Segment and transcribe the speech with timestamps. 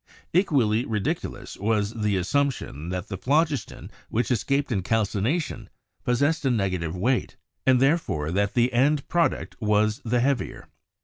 [0.33, 5.69] Equally ridiculous was the assumption that the phlogiston which escaped in calcination
[6.03, 10.69] possessed a nega tive weight, and therefore that the end product was the heavier.